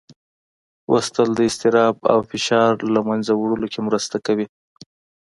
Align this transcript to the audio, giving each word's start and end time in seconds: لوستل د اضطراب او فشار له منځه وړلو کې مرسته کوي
لوستل 0.89 1.29
د 1.35 1.39
اضطراب 1.49 1.95
او 2.11 2.19
فشار 2.29 2.71
له 2.93 3.01
منځه 3.09 3.31
وړلو 3.35 3.67
کې 3.73 3.79
مرسته 3.87 4.17
کوي 4.25 4.47